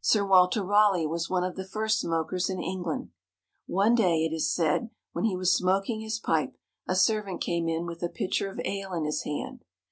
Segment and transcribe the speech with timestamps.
[0.00, 3.10] Sir Walter Raleigh was one of the first smokers in England.
[3.66, 7.84] One day, it is said, when he was smoking his pipe a servant came in
[7.84, 9.64] with a pitcher of ale in his hand.